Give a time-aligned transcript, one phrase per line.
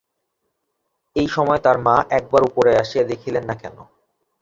[1.15, 3.77] এই সময় তাহার মা একবার উপরে আসিয়া দেখিল না কেন?